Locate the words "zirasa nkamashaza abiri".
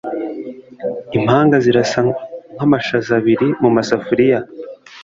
1.65-3.47